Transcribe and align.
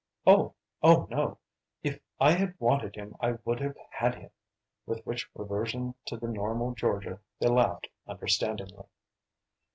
"No, 0.25 0.55
oh 0.81 1.07
no 1.11 1.37
if 1.83 1.99
I 2.19 2.31
had 2.31 2.55
wanted 2.59 2.95
him 2.95 3.15
I 3.19 3.33
would 3.45 3.59
have 3.59 3.77
had 3.91 4.15
him," 4.15 4.31
with 4.87 5.05
which 5.05 5.29
reversion 5.35 5.93
to 6.07 6.17
the 6.17 6.27
normal 6.27 6.71
Georgia 6.73 7.19
they 7.37 7.49
laughed 7.49 7.87
understandingly. 8.07 8.85